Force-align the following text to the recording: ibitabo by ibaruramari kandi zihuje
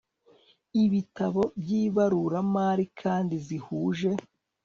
ibitabo 0.83 1.41
by 1.61 1.69
ibaruramari 1.83 2.85
kandi 3.01 3.35
zihuje 3.45 4.09